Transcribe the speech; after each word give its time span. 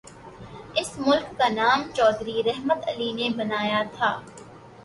اس 0.79 0.89
ملک 0.97 1.27
کا 1.37 1.47
نام 1.49 1.83
چوہدری 1.93 2.41
رحمت 2.45 2.87
علی 2.89 3.11
نے 3.19 3.29
بنایا 3.37 3.83
تھا۔ 3.97 4.11